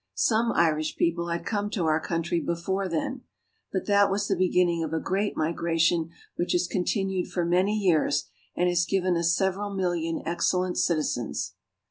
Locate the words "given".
8.85-9.15